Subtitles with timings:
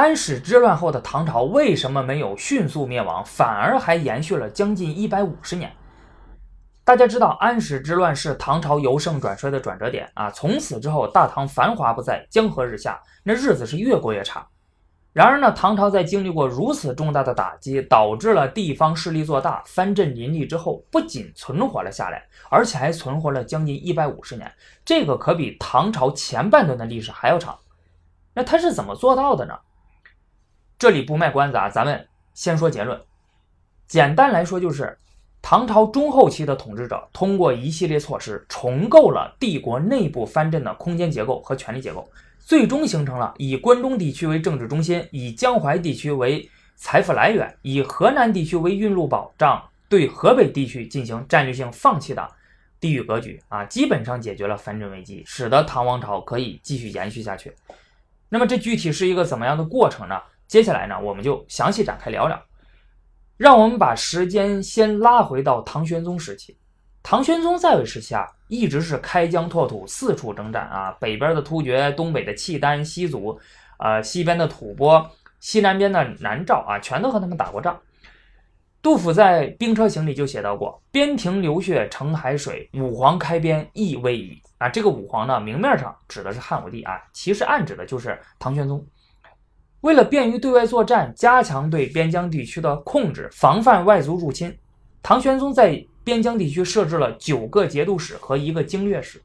[0.00, 5.70] 安史之乱后的唐朝为什么没有迅速灭亡，反而还延续了将近一百五十年？
[6.86, 10.30] 大家知道，安史之乱是唐朝由盛转衰的转折点啊！
[10.30, 14.46] 从此之后，大唐繁华不再，江河日下，那日子是越过越差。
[15.12, 24.50] 然而呢，唐朝在经历过如此重大的打击，导致了地方势力做大，藩镇林立之后，不仅存活了下来，而且还存活了将近一百五十年，
[24.82, 27.58] 这个可比唐朝前半段的历史还要长。
[28.32, 29.54] 那他是怎么做到的呢？
[30.80, 32.98] 这里不卖关子啊，咱们先说结论。
[33.86, 34.96] 简单来说，就是
[35.42, 42.10] 唐朝中后期的统治者通过一系列措施，重构了帝国内部藩镇的空间结构和权力结构。
[42.38, 52.26] 最终形成了以关中地区为政治中心，以江淮地区为财富来源，以河南地区为运路保障，对河北地区进行战略性放弃的
[52.80, 57.52] 地域格局啊，基本上解决了藩镇危机，使得唐王朝可以继续延续下去。
[58.30, 60.18] 那么这具体是一个怎么样的过程呢？
[60.50, 62.36] 接下来呢，我们就详细展开聊聊。
[63.36, 66.58] 让我们把时间先拉回到唐玄宗时期。
[67.04, 73.38] 唐玄宗在位时期啊，一直是开疆拓土，四处征战啊，北边的突厥，东北的契丹、西族，
[73.78, 77.80] 呃，西边的吐蕃，西南边的南诏啊，全都和他们打过仗。
[78.82, 88.84] 杜甫在《兵车行》里就写到过：“边庭流血成海水，武皇开边亦未已。”啊，这个武皇呢，明面上指的是汉武帝啊，其实暗指的就是唐玄宗。
[89.80, 94.56] 为了便于对外作战，加强对边疆地区的控制，防范外族入侵，
[95.02, 99.22] 唐玄宗在边疆地区设置了九个节度使和一个经略使，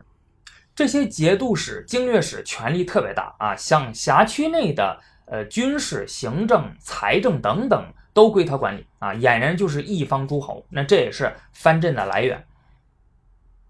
[0.74, 10.66] 这些节度使、经略使权力特别大啊，像辖区内的呃军事、行政、财政等等都归他管理啊，俨然就是一方诸侯。
[10.70, 12.42] 那这也是藩镇的来源。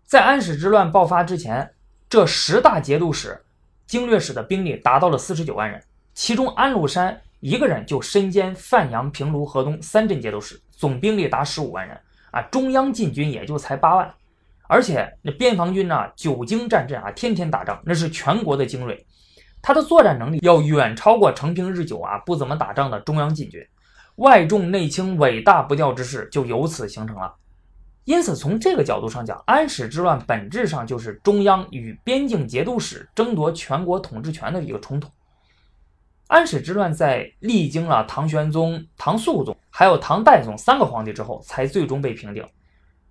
[0.04, 1.74] 在安史之乱爆发之前，
[2.08, 3.44] 这十大节度使、
[3.88, 5.82] 经略使的兵力达到了四十九万人，
[6.16, 11.96] 其中安禄山一个人就身兼范阳、平卢、河东三镇节度使，总兵力达十五万人。
[12.32, 14.14] 啊，中央禁军也就才八万，
[14.68, 19.06] 而且那边防军呢，久经战阵啊，天天打仗，那是全国的精锐，
[19.62, 23.66] 他的作战能力要远超过成平日久啊，不怎么打仗的中央禁军，
[24.16, 27.34] 外重内轻、尾大不掉之势就由此形成了。
[28.04, 35.10] 因此，从这个角度上讲，安史之乱本质上就是中央与边境节度使争夺全国统治权的一个冲突。
[36.28, 42.44] 安史之乱在历经了唐玄宗、唐肃宗，还有唐代宗三个皇帝之后，才最终被平定。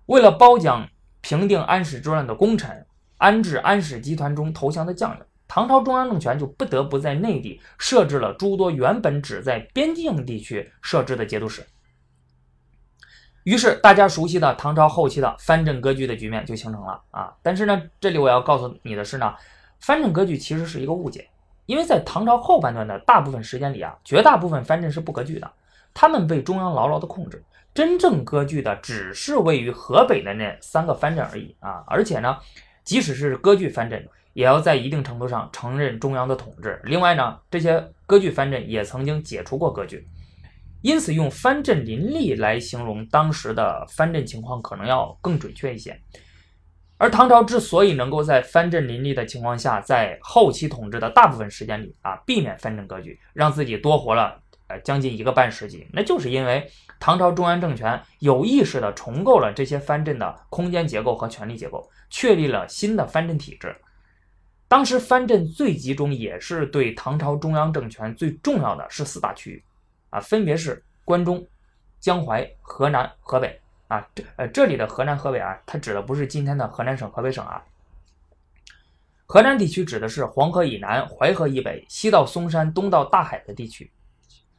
[0.07, 0.87] 为了褒奖
[1.21, 2.85] 平定安史之乱的功臣，
[3.17, 11.65] 安置安史集团中投降的将领，唐朝中央政权就不得不在内地设置了诸多原本只在边境地区设置的节度使。
[13.45, 17.33] 于是，大家熟悉的唐朝后期的藩镇割据的局面就形成了啊！
[17.41, 19.35] 但是呢，这里我要告诉你的是呢，
[19.79, 21.29] 藩镇割据其实是一个误解。
[21.65, 25.51] 因为在唐朝后半段的大部分时间里啊，绝大部分藩镇是不割据的，
[25.93, 27.43] 他们被中央牢牢的控制。
[27.73, 31.83] 真正割据的只是位于河北的那三个藩镇而已啊！
[31.87, 32.37] 而且呢，
[32.85, 36.79] 即使是割据藩镇，也要在一定程度上承认中央的统治。
[36.85, 40.07] 另外呢，这些割据藩镇也曾经解除过割据，
[40.81, 45.99] 因此用藩镇林立来形容当时的藩镇情况，可能要更准确一些。
[46.97, 56.65] 而唐朝之所以能够在藩镇林立的情况下，在后期统治的大部分时间里啊，避免藩镇割据，让自己多活了呃将近一个半世纪，那就是因为
[56.97, 63.75] 唐朝中央政权有意识地重构了这些藩镇的空间结构和权力结构，确立了新的藩镇体制。
[64.69, 69.63] 当时藩镇最集中，也是对唐朝中央政权最重要的是四大区域
[70.11, 71.45] 啊，分别是关中、
[71.99, 73.59] 江淮、河南、河北。
[73.87, 77.63] 啊，这呃，这里的河南、河北啊，它指的不是今天的河南省、河北省啊。
[79.27, 83.89] 河南地区指的是黄河以南、淮河以北、西到嵩山、东到大海的地区，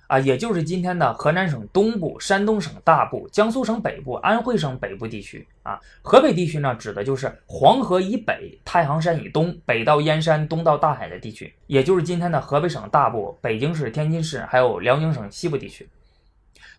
[0.08, 5.80] 啊，也就是今天的河南省东部、山东省大部、江苏省北部、安徽省北部地区啊。
[6.02, 15.88] 河北地区呢，指的就是黄河以北、太行山以东、北到燕山、东到大海的地区，也就是今天的河北省大部、北京市、天津市，还有辽宁省西部地区。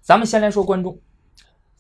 [0.02, 0.98] 咱们先来说关中。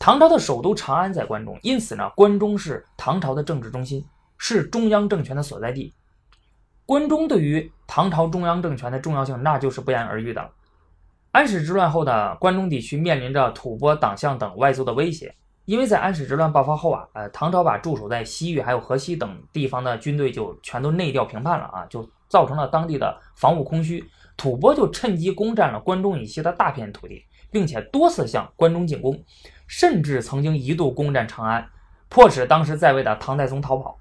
[0.07, 4.05] 唐朝的首都长安在关中，因此呢，关中是唐朝的政治中心，
[4.37, 5.93] 是中央政权的所在地。
[6.85, 10.49] 关中对于唐朝中央政权的重要性，那就是不言而喻的。
[11.33, 29.21] 安史之乱后的关中地区面临着吐蕃、党项等外族的威胁，因为在安史之乱爆发后啊，呃，唐朝把驻守在西域还有河西等地方的军队就全都内调平叛了啊，就造成了当地的防务空虚，吐蕃就趁机攻占了关中以西的大片土地，并且多次向关中进攻。
[29.65, 31.67] 甚至曾经一度攻占长安，
[32.07, 33.99] 迫使当时在位的唐太宗逃跑。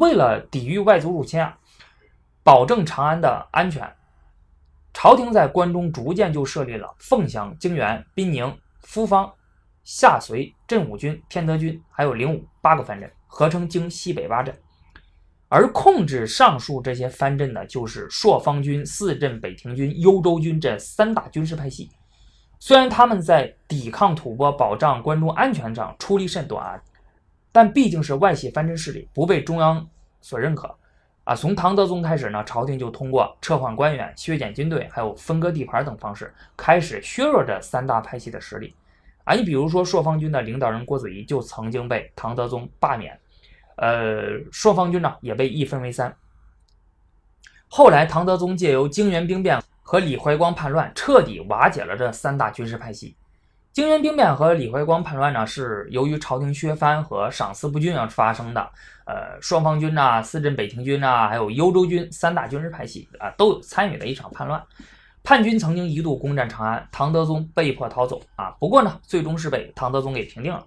[0.00, 1.56] 为了抵御外族入侵啊，
[2.42, 3.90] 保证长安的安全，
[4.92, 9.32] 朝廷在关中逐渐就设立了凤翔、泾原、滨宁、夫方、
[9.84, 14.54] 下绥、镇武军、天德军，还有灵武八个藩镇，合称京西北八镇。
[15.48, 21.90] 而控制上述这些藩镇的，就是朔方军、四镇北庭军、幽州军这三大军事派系。
[22.58, 26.80] 虽然他们在抵抗吐蕃、保障关中安全上出力甚多啊，
[27.52, 29.86] 但毕竟是外系藩镇势力，不被中央
[30.20, 30.74] 所认可。
[31.24, 38.74] 啊，从唐德宗开始呢，朝廷就通过撤换官员、削减军队，还有分割地盘等方式，开始削弱这三大派系的实力。
[39.24, 43.18] 啊，你比如说朔方军的领导人郭子仪就曾经被唐德宗罢免，
[43.76, 46.14] 呃，双方军呢也被一分为三。
[47.68, 53.16] 后来唐德宗借由泾原兵变和李怀光叛乱，彻底瓦解了这三大军事派系。
[53.72, 58.70] 泾原兵变和李怀光叛乱呢，是由于朝廷削藩和赏赐不均而发生的。
[59.04, 64.62] 呃，双方军呐、四镇北庭军呐，还有幽州军三大军事派系啊，都有参与了一场叛乱。
[65.22, 68.50] 叛军曾经一度攻占长安，唐德宗被迫逃走啊。
[68.58, 70.64] 不过呢，最终是被唐德宗给平定了。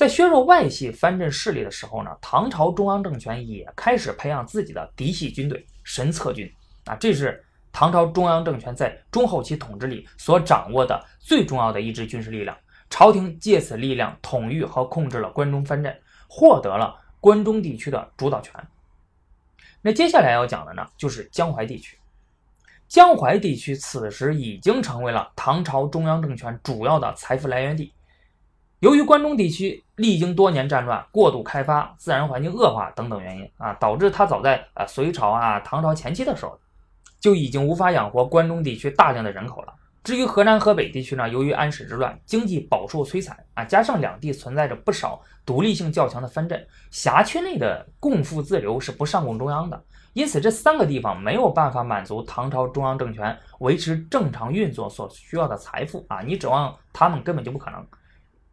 [0.00, 6.50] 在削弱外系藩镇势力的时候呢，唐朝中央政权也开始培养自己的嫡系军队神策军
[6.86, 7.44] 啊，这是。
[7.70, 12.56] 唐朝中央政权在中后期统治里所掌握的最重要的一支军事力量，
[12.88, 15.94] 朝廷借此力量统御和控制了关中藩镇，
[16.26, 18.54] 获得了关中地区的主导权。
[19.82, 21.98] 那接下来要讲的呢，就是江淮地区。
[22.88, 27.92] 江淮地区此时已经成为了唐朝中央政权主要的财富来源地。
[28.80, 36.58] 由于关中地区历经多年战乱、过度开发、自然环境恶化等等原因啊，导致它早在啊隋朝啊、唐朝前期的时候。
[37.20, 39.74] 就已经无法养活关中地区大量的人口了。
[40.02, 49.84] 至于河南、河北地区呢，由于安史之乱，经济饱受摧残啊，加上两地存在着不少独立性较强的藩镇，辖区内的共富自流是不上供中央的，
[50.14, 57.86] 因此这三个地方没有办法满足唐朝中央政权维持正常运作所需要的财富啊，你指望他们根本就不可能。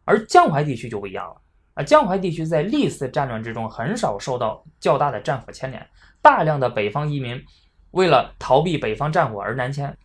[0.07, 1.35] 而江淮地区就不一样了
[1.73, 5.85] 啊，江淮地区在历次战乱之中很少受到较大的战火牵连，
[6.21, 7.43] 大量的北方移民。
[7.91, 9.97] 为了逃避北方战火而南迁，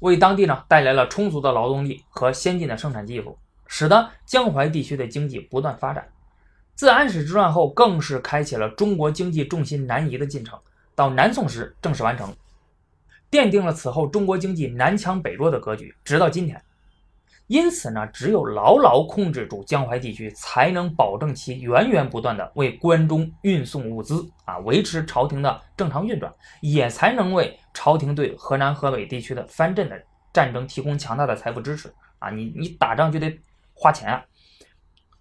[0.00, 6.08] 为当地呢带来了充足的劳动力和先进的生产技术，使得江淮地区的经济不断发展。
[6.74, 10.58] 自安史之乱后，更是开启了中国经济重心南移的进程。
[10.94, 12.34] 到南宋时正式完成，
[13.30, 16.60] 奠定了此后中国经济南强北弱的格局，直到今天。
[17.48, 29.96] 因此呢，只有牢牢控制住江淮地区，才能保证其源源不断的为关中运送物资啊，维持朝廷的正常运转，也才能为朝廷对河南、河北地区的藩镇的
[30.32, 32.30] 战争提供强大的财富支持啊。
[32.30, 33.38] 你你打仗就得
[33.74, 34.24] 花钱啊。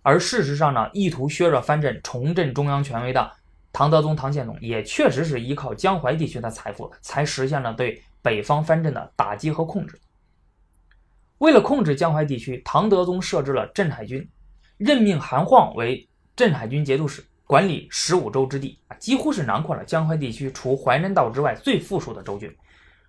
[0.01, 3.31] 而事实上呢，意图削弱藩镇、重振中央权威的
[3.71, 9.99] 唐德宗、唐宪宗，也确实是依靠江淮地区的财富，才实现了对北方藩镇的打击和控制。
[11.39, 14.27] 为了控制江淮地区，唐德宗设置了镇海军，
[14.77, 22.49] 任命韩晃为镇海军节度使，管理十五州之地啊，几乎是囊括了江淮地区除淮南道之外最富庶的州郡。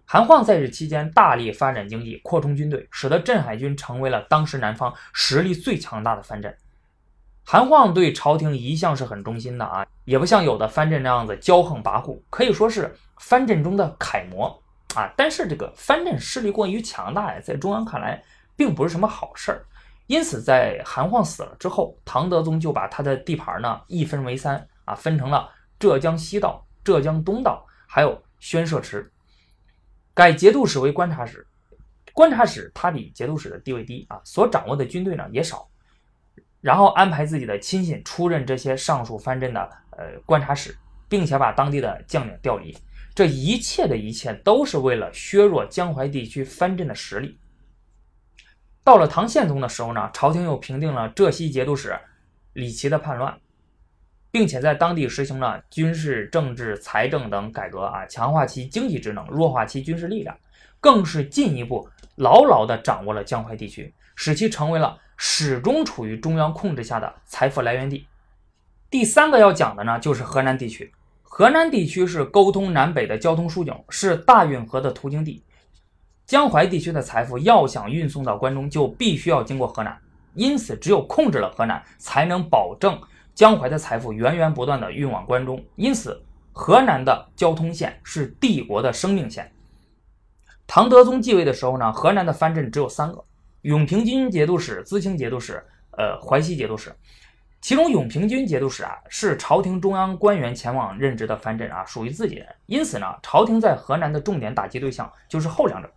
[0.05, 6.57] 韩晃在任期间大力发展经济，扩充军队，使得镇海军成为了当时南方实力最强大的藩镇。
[7.45, 14.63] 韩晃对朝廷一向是很忠心的啊，也不像有的藩镇那样子骄横跋扈，可以说是藩镇中的楷模。
[14.97, 18.23] 啊，但是这个藩镇势力过于强大呀，在中央看来
[18.57, 19.65] 并不是什么好事儿。
[20.07, 29.11] 因此，在韩晃死了之后，唐德宗就把他的地盘呢一分为三啊，分成了浙江西道、浙江东道，还有宣社池，
[30.15, 31.47] 改节度使为观察使。
[32.15, 35.69] 观察使他比节度使的地位低啊，所掌握的军队呢也少。
[36.63, 40.75] 然后安排自己的亲信出任这些上述藩镇的呃观察使，
[41.09, 42.75] 并且把当地的将领调离。
[43.17, 47.39] 这一切的一切都是为了削弱江淮地区藩镇的实力。
[48.85, 51.99] 到了唐宪宗的时候呢，朝廷又平定了浙西节度使
[52.53, 53.35] 李琦的叛乱，
[54.31, 60.39] 并且在当地实行了军事、政治、财政等改革啊，强化其经济职能，弱化其军事力量，
[60.79, 68.07] 更是进一步牢牢地掌握了江淮地区，使其成为了始终处于中央控制下的财富来源地。
[68.91, 70.93] 第三个要讲的呢，就是河南地区。
[71.29, 75.43] 河南地区是沟通南北的交通枢纽，是大运河的途经地。
[76.25, 79.97] 江淮地区的财富要想运送到关中，就必须要经过河南。
[80.35, 82.99] 因此，只有控制了河南，才能保证
[83.35, 85.63] 江淮的财富源源不断的运往关中。
[85.75, 89.53] 因此，河南的交通线是帝国的生命线。
[90.67, 93.23] 唐德宗继位的时候呢，河南的藩镇只有三个：
[93.63, 95.63] 永平军节度使、淄青节度使、
[95.99, 96.95] 呃淮西节度使。
[97.67, 105.93] 其中永平军节度使啊是朝廷中央官员前往任职的藩镇啊，属于自己人，因此呢，朝廷在河南的重点打击对象就是后两者。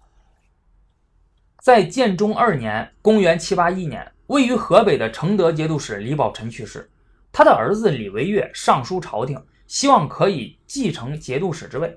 [1.61, 6.89] 在建中二年（公元781年），位于河北的承德节度使李宝臣去世，
[7.31, 11.95] 他的儿子李维岳上书朝廷，希望可以继承节度使之位。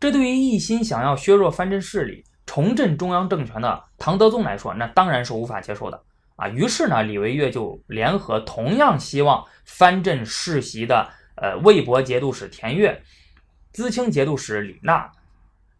[0.00, 6.02] 这对于一心想要削弱藩镇势力、重振中央政权的唐德宗来说，那当然是无法接受的。
[6.36, 13.02] 啊，于是呢，李维岳就联合同样希望藩镇世袭的呃魏博节度使田悦、
[13.72, 15.10] 淄青节度使李纳、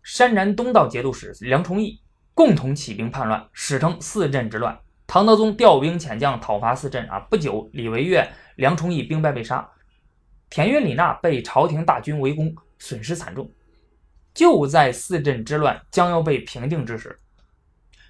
[0.03, 2.01] 山南东道节度使梁崇义，
[2.35, 4.79] 共同起兵叛乱，史称四镇之乱。
[5.07, 9.69] 唐德宗调兵遣将讨伐四镇啊，不久，李维岳、梁崇义兵败被杀，
[10.49, 13.51] 田悦、李纳被朝廷大军围攻，损失惨重。
[14.33, 17.19] 就在四镇之乱将要被平定之时。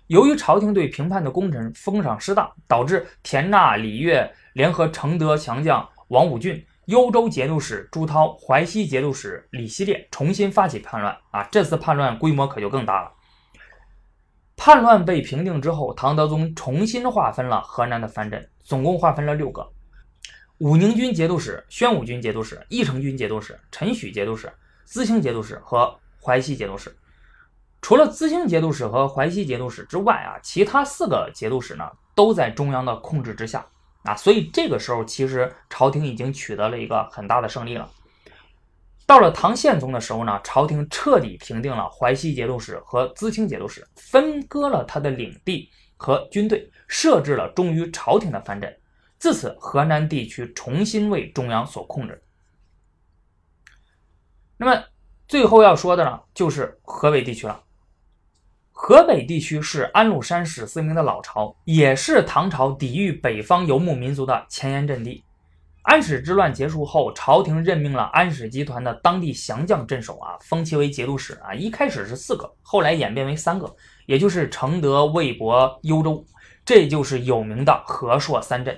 [0.09, 11.17] 由于朝廷对平叛的功臣封赏失当，导致田纳、李岳联合承德强将王武俊、幽州节度使朱涛、淮西节度使李希烈重新发起叛乱。
[11.31, 13.13] 啊，这次叛乱规模可就更大了。
[14.57, 19.67] 叛乱被平定之后，唐德宗重新划分了河南的藩镇，总共划分了六个：
[20.59, 24.53] 武宁军节度使、宣武军节度使、义成军节度使、陈许节度使、
[24.87, 26.95] 淄青节度使和淮西节度使。
[27.85, 33.67] 除了淄青节度使和淮西节度使之外啊，其他四个节度使呢都在中央的控制之下
[34.05, 37.87] 啊，所以这个时候其实朝廷已经取得了一个很大的胜利了。
[39.05, 48.75] 到了唐宪宗的时候呢，朝廷彻底平定了淮西节度使和淄青节度使，分割了他的领地和军队，设置了忠于朝廷的藩镇，
[49.19, 52.23] 自此河南地区重新为中央所控制。
[54.57, 54.85] 那么
[55.29, 57.61] 最后要说的呢，就是河北地区了。
[58.77, 65.25] 河北地区是安禄山史思明的老巢，也是唐朝抵御北方游牧民族的前沿阵地。
[65.83, 71.55] 安史之乱结束后，朝廷任命了安史集团的当地降将镇守啊，封其为节度使啊。
[71.55, 73.73] 一开始是四个，后来演变为三个，
[74.07, 76.25] 也就是承德、魏博、幽州，
[76.65, 78.77] 这就是有名的和硕三镇。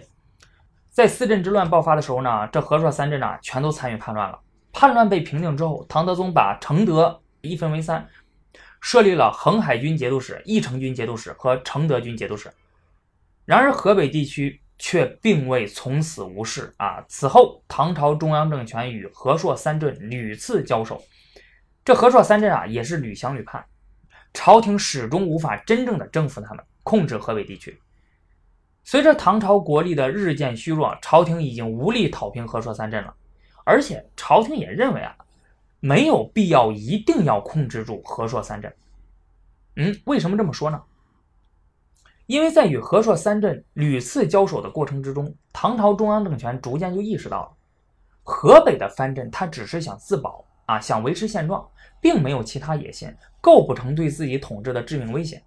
[0.90, 4.38] 在四镇之乱爆发的时候呢，这和硕三镇呢全都参与叛乱了。
[4.72, 8.06] 叛乱被平定之后，唐德宗把承德一分为三。
[8.80, 12.50] 设立了恒海军节度使、义成军节度使和承德军节度使。
[13.44, 17.04] 然而，河北地区却并未从此无事啊！
[17.08, 21.02] 此后，唐朝中央政权与和硕三镇屡次交手，
[21.84, 23.64] 这和硕三镇啊也是屡降屡叛，
[24.34, 27.80] 朝廷始终无法真正的征服他们，控制河北地区。
[28.84, 33.14] 随着唐朝国力的日渐虚弱，朝廷已经无力讨平和硕三镇了，
[33.64, 35.15] 而且朝廷也认为啊。
[35.86, 38.74] 没有必要一定要控制住和硕三镇。
[39.76, 40.82] 嗯，为什么这么说呢？
[42.26, 47.56] 因为在与和硕三镇屡次交手的过程之中，唐朝中央政权逐渐就意识到了，
[48.24, 51.64] 河北的藩镇他只是想自保啊，想维持现状，
[52.00, 53.08] 并没有其他野心，
[53.40, 55.40] 构不成对自己统治的致命威胁。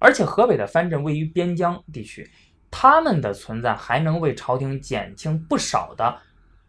[0.00, 2.28] 而且河北的藩镇位于边疆地区，
[2.68, 6.20] 他们的存在还能为朝廷减轻不少的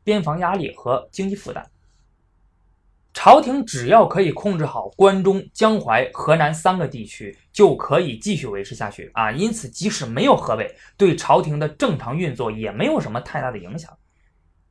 [0.04, 1.68] 边防压力和经济负担。
[3.14, 9.32] 朝廷只要可以控制好关中、江淮、河南三个地区，就可以继续维持下去啊！
[9.32, 13.92] 因此，即使没有河北，对朝廷的正常运作也没有什么太大的影响。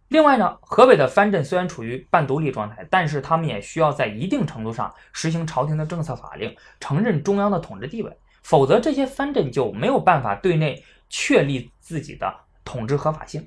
[0.09, 8.11] 另外呢，河北的藩镇虽然处于半独立状态，但是他们也需要在一定程度上实行朝廷的政策法令，承认中央的统治地位，
[8.43, 12.33] 否则这些藩镇就没有办法对内确立自己的
[12.65, 13.47] 统治合法性。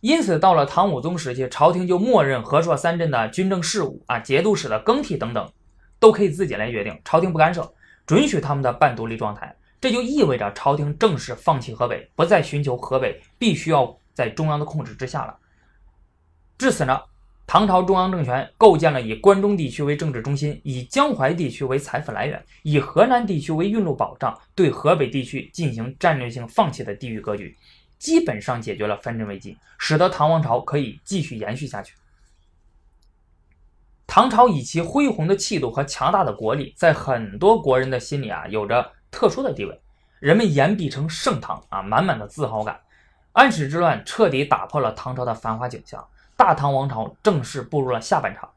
[0.00, 5.50] 因此，到了唐武宗时期，朝廷就默认和硕三镇的军政事务啊、节度使的更替等等，
[5.98, 7.68] 都可以自己来决定，朝廷不干涉，
[8.06, 9.52] 准许他们的半独立状态。
[9.80, 15.36] 这就意味着朝廷正式放弃河北，不再寻求河北必须要在中央的控制之下了。
[16.56, 17.00] 至此呢，
[17.46, 27.56] 唐朝中央政权构建了以关中地区为政治中心，以江淮地区为财富来源，以河南地区为运路保障，对河北地区进行战略性放弃的地域格局。
[27.98, 31.94] 基本上解决了藩镇危机，使得唐王朝可以继续延续下去。
[34.06, 39.80] 唐朝以其恢宏的气度和强大的国力，在很多国人的心里啊，有着特殊的地位。
[40.18, 42.80] 人们言必称盛唐啊，满满的自豪感。
[43.32, 46.04] 安史之乱彻底打破了唐朝的繁华景象，
[46.36, 48.48] 大唐王朝正式步入了下半场。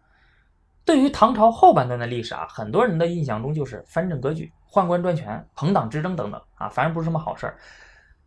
[0.85, 7.59] 对于唐朝后半段的历史啊，很多人的印象中就是藩镇割据、宦官专权、朋党之争等等啊，反正不是什么好事儿。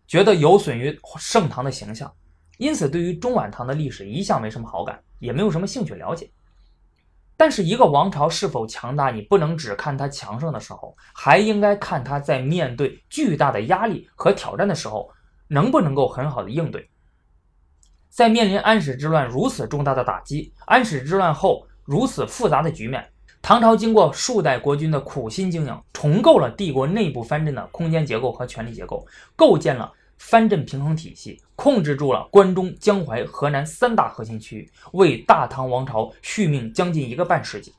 [0.07, 2.13] 觉得有损于盛唐的形象，
[2.59, 6.31] 因此对于中晚唐的历史一向没什么好感，也没有什么兴趣了解。
[7.37, 15.11] 但是一个王朝是否强大，你不能只看它强盛的时候，还应该看它在面对巨大的压力和挑战的时候，
[15.49, 16.89] 能不能够很好的应对。
[18.09, 23.05] 在面临安史之乱如此重大的打击，安史之乱后如此复杂的局面，
[23.47, 37.75] 唐朝经过数代国君的苦心经营，重构了帝国内部藩镇的空间结构和权力结构，构建了藩镇平衡体系，控制住了关中、江淮、河南三大核心区域，为大唐王朝续命将近一个半世纪。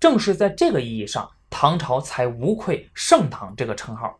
[0.00, 4.18] 正是在这个意义上，唐朝才无愧“盛唐”这个称号。